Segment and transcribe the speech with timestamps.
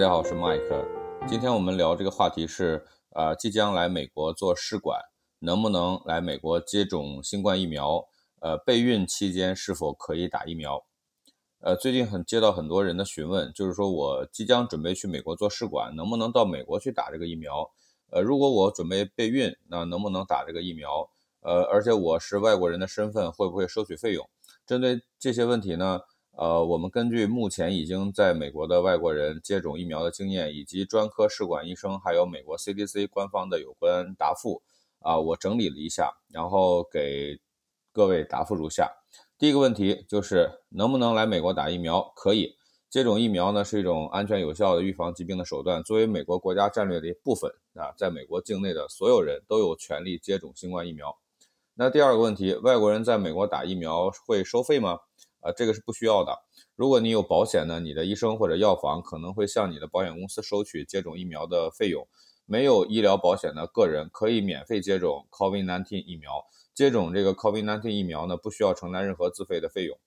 [0.00, 0.82] 大家好，我是麦克。
[1.28, 4.98] 今天我们聊这个话题是，呃，即将来美国做试管，
[5.40, 8.08] 能不能来美国接种新冠疫苗？
[8.40, 10.86] 呃，备孕期间是否可以打疫苗？
[11.58, 17.70] 呃，最近很接到很多人的询问，就是说我即将准备去美国做试管，能不能到美国去打这个疫苗？
[18.08, 21.10] 呃，如果我准备备孕，那能不能打这个疫苗？
[21.42, 24.26] 呃，而且我是外国人的身份，会不会收取费用？
[24.66, 26.00] 针对这些问题呢？
[26.40, 34.62] 呃，我们根据目前已经在美国的外国人接种疫苗的经验，以及专科试管医生，还有美国 CDC 官方的有关答复，
[35.00, 37.38] 啊，我整理了一下，然后给
[37.92, 38.90] 各位答复如下。
[39.36, 42.10] 第一个问题就是能不能来美国打疫苗？
[42.16, 42.54] 可以，
[42.88, 51.18] 接种疫苗呢是一种安全有效的预防疾病的手段，作为美国国家战略的一部分啊，在美国境内的所有人都有权利接种新冠疫苗。
[51.74, 55.00] 那第二个问题，外国人在美国打疫苗会收费吗？
[55.40, 56.38] 啊，这个是不需要的。
[56.76, 62.06] 如果你有保险呢，你的医生或者药房可能会向你的保险公司收取接种疫苗的费用。
[62.46, 66.44] 没有医疗保险的个人可以免费接种 COVID-19 疫苗。
[66.74, 69.98] 接种这个 COVID-19 疫苗呢，不需要承担任何自费的费用。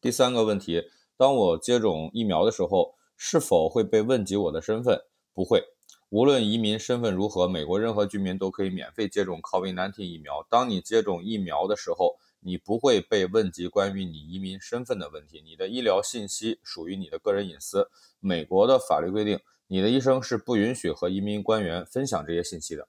[0.00, 0.84] 第三个问题，
[1.16, 5.00] 当我接种疫苗的时候，是否会被问及我的身份？
[5.34, 5.64] 不会。
[6.10, 10.46] 无论移民身份如何，美国任何居民都可以免费接种 COVID-19 疫苗。
[10.48, 17.88] 当你接种疫苗的时候，你不会被问及关于你移民身份的问题，你的医疗信息属于你的个人隐私。
[18.18, 22.88] 美国的法律规定，你的医生是不允许和移民官员分享这些信息的。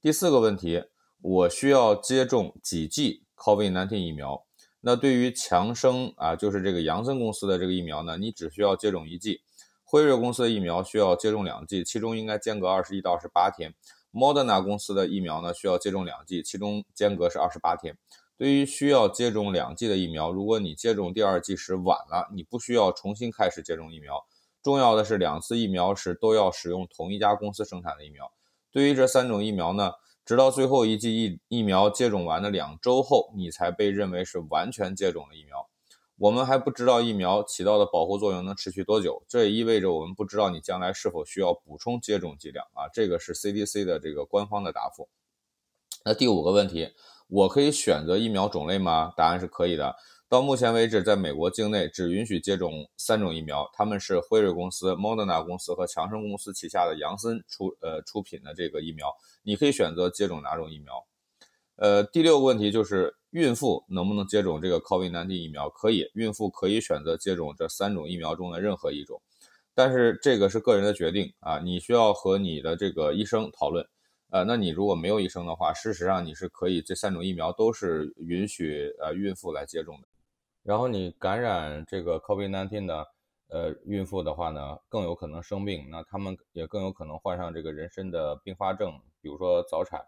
[0.00, 0.84] 第四个问题，
[1.20, 4.44] 我需要接种几剂 COVID-19 疫苗？
[4.80, 9.40] 那对于强生啊，就是这个杨森公司的这个疫苗呢，你只需要接种一剂。
[9.82, 13.74] 辉瑞公司的疫苗需要接种两剂，其中应该间隔二十一到二十八天。
[14.12, 17.96] modena 公司的疫苗呢，需要接种两剂，其中间隔是二十八天。
[18.38, 24.24] 对于需要接种两剂的疫苗，如果你接种第二剂时晚了，你不需要重新开始接种疫苗。
[24.62, 28.30] 重要的是，两次疫苗时都要使用同一家公司生产的疫苗。
[28.70, 29.94] 对于这三种疫苗呢，
[30.24, 35.68] 直到最后一剂疫疫苗接种完的两周后，你才被认为是完全接种了疫苗。
[36.16, 42.86] 我们还不知道疫苗起到的保护作用能持续多久，这也意味着我们不知道你将来是否需要补充接种剂量啊。
[42.92, 45.08] 这个是 CDC 的这个官方的答复。
[46.04, 46.92] 那第五个问题。
[47.28, 49.12] 我可以选择疫苗种类吗？
[49.16, 49.94] 答案是可以的。
[50.30, 59.14] 到目前为止，在美国境内只允许接种三种疫苗，他们是辉瑞公司、Moderna 公司和强生公司旗下的杨森出呃出品的这个疫苗。
[59.42, 61.06] 你可以选择接种哪种疫苗？
[61.76, 65.70] 呃，第六个问题就是孕妇能不能接种这个 COVID-19 疫苗？
[65.70, 69.22] 可以，孕妇可以选择接种这三种疫苗中的任何一种，
[69.74, 73.86] 但是这个是个人的决定啊，你需要和你的这个医生讨论。
[74.30, 80.08] 呃，那你如果没有医生的话，事实上你是可以这三种疫苗都是允许呃孕妇来接种的。
[80.62, 83.06] 然后你感染这个 COVID-19 的
[83.48, 90.04] 呃孕妇的话呢，更有可能生病，那他们也更有可能患上这个人参的并发症，比如说早产。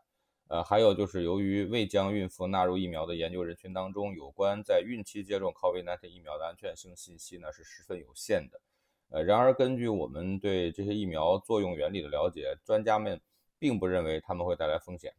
[0.48, 8.60] 呃，还有就是由于未将孕妇纳入疫苗的研究人群当中，有关在孕期接种 COVID-19 疫苗的安全性信息呢是十分有限的。
[9.08, 13.18] 呃，然而根据我们对这些疫苗作用原理的了解，专家们。
[13.60, 15.12] 并不认为他们会带来风险，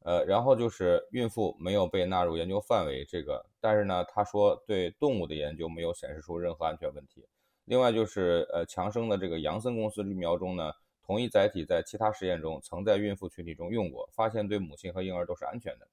[0.00, 7.26] 呃，然后就是孕妇没有被纳入研究范围，这个，但是呢，他说对动物的研究没有显示出任何安全问题。
[7.66, 10.72] 另外就是，呃，强生的这个杨森公司疫苗中呢，
[11.04, 15.88] 同一载体在其他实验中曾在孕妇群体中用过，发现对母亲和婴儿都是安全的。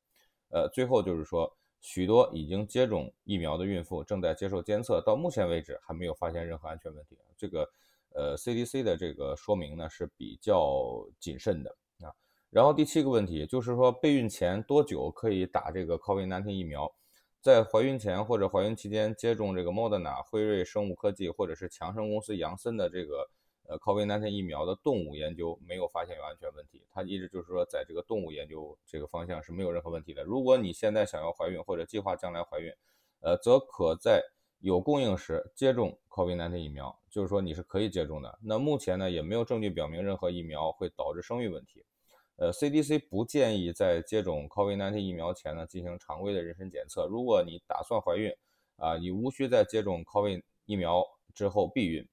[0.49, 7.17] 呃，最后就是说，许多已经接种疫苗的孕妇正在接受监测，到目前为止还没有发现任何安全问题。
[7.37, 7.69] 这个。
[8.13, 12.13] 呃，CDC 的这个说明呢是比较谨慎的啊。
[12.49, 16.93] 然后第七个问题就是说，备孕前多久可以打这个 COVID-19 疫苗？
[17.41, 23.29] 在怀孕前或者怀孕期间接种这个 Moderna、辉瑞生物科技或者是强生公司杨森的这个
[23.67, 26.85] 呃 COVID-19 疫苗的动物研究没有发现有安全问题。
[26.89, 30.23] 它一直就是说，在这个动物研究这个方向是没有任何问题的。
[30.23, 32.71] 如果你现在想要怀孕或者计划将来怀孕，
[33.19, 34.21] 呃，则可在
[34.63, 38.39] 有供应时接种 COVID-19 疫苗，就是说你是可以接种的。
[38.41, 41.83] 那目前呢，也没有证据表明任何疫苗会导致生育问题。
[42.37, 47.05] 呃，CDC 不建议在接种 COVID-19 疫苗前呢进行常规的妊娠检测。
[47.07, 48.33] 如果你打算怀孕，
[48.77, 52.07] 啊，你无需在接种 COVID 疫苗之后避孕。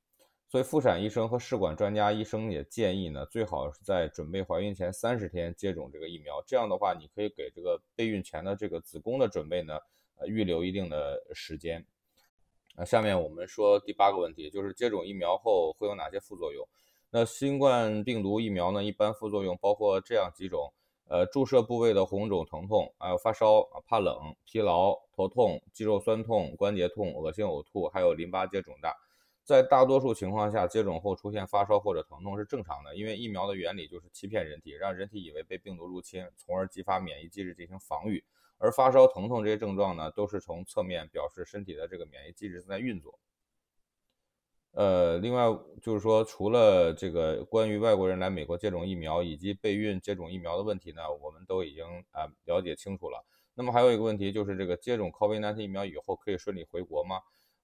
[0.49, 6.43] 所以，妇产医生和试管专家医生也建议呢，最好是在准备怀孕前三十天接种这个疫苗。
[6.45, 9.79] 这样的话，你可以给这个备孕前的这个子宫的准备呢，
[10.17, 11.87] 呃，预留一定的时间。
[12.81, 16.67] 那下面我们说第八个问题，就是接种疫苗后会有哪些副作用？
[17.11, 20.73] 那新冠病毒疫苗呢，一般副作用包括这样几种：
[21.07, 28.97] 呃，注射部位的红肿疼痛，还有发烧、怕冷、疲劳、头痛、肌肉酸痛、关节痛、恶心呕吐，还有淋巴结肿大。
[29.51, 38.23] 在大多数情况下，接种后出现发烧或者疼痛是正常的，因为疫苗的原理就是欺骗人体，让人体以为被病毒入侵，从而激发免疫机制进行防御。
[38.59, 43.19] 而发烧、疼痛这些症状呢，都是从侧面表示身体的这个免疫机制正在运作。
[44.71, 45.47] 呃，另外
[45.83, 53.27] 就是说，除了这个关于外国人来美国接种疫苗以及备孕接种疫苗的问题呢，我们都已经啊了解清楚了。
[53.55, 57.21] 那么还有一个问题就是，这个接种 COVID-19 疫苗以后可以顺利回国吗？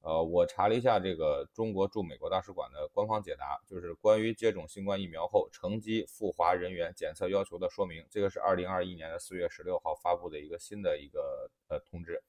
[0.06, 8.06] 呃，我查了一下这个中国驻美国大使馆的官方解答，就是关于接种新冠疫苗后乘机赴华人员检测要求的说明。
[8.08, 12.23] 这个是二零二一年的四月十六号发布的一个新的一个呃通知。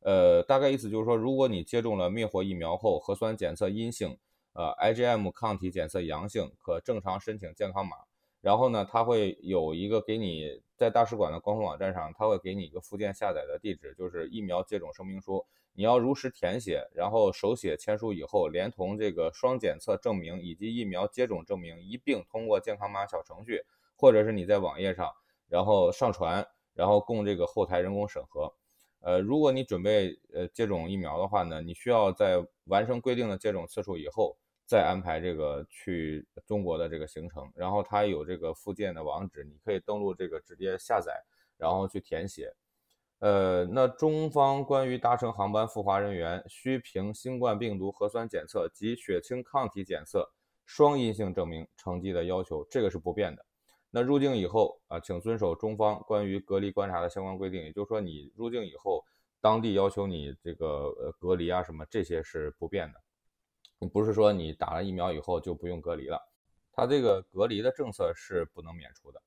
[0.00, 4.16] 呃，大概意思就是说，如果你接种了灭活疫苗后核酸检测阴性，
[4.54, 7.98] 呃，IgM 抗体检测阳性，可正常申请健康码。
[8.42, 15.46] 然后呢，它会有一个给你在大使馆的官方网站上，它会给你一个附件下载的地址，就是疫苗接种声明书。
[15.74, 23.62] 你要如实填写，然后手写签署以后，连同这个双检测证明以及疫苗接种证明一并通过健康码小程序，
[23.96, 25.10] 或者是你在网页上，
[25.48, 28.52] 然后上传，然后供这个后台人工审核。
[29.00, 34.36] 呃，如果你准备呃接种疫苗的话呢，你需要在完成规定的接种次数以后，
[34.66, 37.50] 再安排这个去中国的这个行程。
[37.54, 41.12] 然后它有这个附件的网址，你可以登录这个直接下载，
[41.56, 42.54] 然后去填写。
[43.18, 50.28] 呃，那中方关于搭乘航班赴华人员需凭新冠病毒核酸检测及血清抗体检测
[50.66, 53.46] 双阴性证明成绩的要求，这个是不变的。
[53.90, 59.04] 那入境以后啊，请遵守中方关于隔离观察的相关规定，也就是说，你入境以后，
[59.40, 60.66] 当地要求你这个
[60.98, 62.98] 呃隔离啊什么这些是不变的。
[63.92, 66.20] 不是说你打了疫苗以后就不用隔离了，
[66.72, 69.20] 它这个隔离的政策是不能免除的。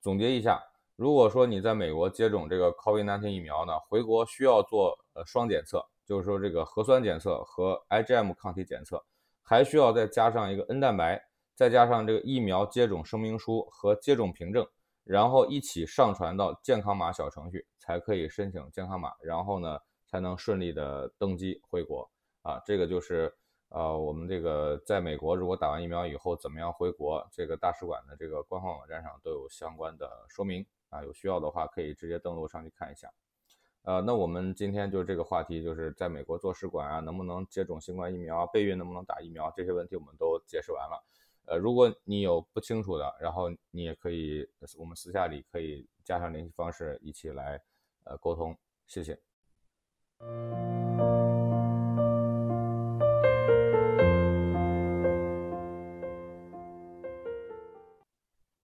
[0.00, 0.62] 总结一下。
[0.96, 9.02] 如果说你在美国接种这个 COVID-19 疫苗呢，回国需要做呃双检测，就是说这个核酸检测和 IgM 抗体检测，
[9.40, 11.18] 还需要再加上一个 N 蛋白，
[11.54, 14.66] 再加上这个疫苗接种声明书和接种凭证，
[15.04, 22.10] 然后一起上传到健康码小程序，才可以申请健康码，然后呢才能顺利的登机回国
[22.42, 22.60] 啊。
[22.66, 23.34] 这个就是
[23.70, 30.64] 呃我们这个在美国如果打完疫苗以后怎么样回国，这个大使馆的这个官方网站上都有相关的说明。
[30.90, 33.08] 啊，有需要的话可以直接登录上去看一下。
[33.82, 38.44] 呃，那我们今天就这个话题，就是在美国做使馆啊，能不能接种新冠疫苗？
[38.48, 39.52] 备孕能不能打疫苗？
[39.56, 41.04] 这些问题我们都解释完了。
[41.46, 44.44] 呃，如果你有不清楚的，然后你也可以，
[44.76, 47.62] 我们私下里可以加上联系方式，一起来
[48.02, 48.58] 呃沟通。
[48.88, 49.16] 谢谢。